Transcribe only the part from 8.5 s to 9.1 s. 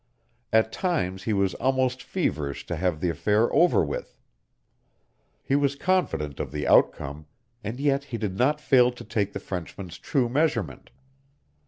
fail to